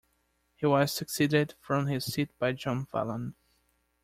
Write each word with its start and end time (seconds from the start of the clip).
He 0.55 0.65
was 0.65 0.91
succeeded 0.91 1.53
from 1.59 1.85
his 1.85 2.11
seat 2.11 2.31
by 2.39 2.53
John 2.53 2.87
Falloon. 2.87 3.35